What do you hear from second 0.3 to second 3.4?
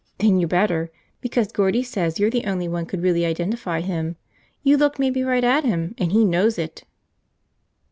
you better! Because Gordie says you're the only one could really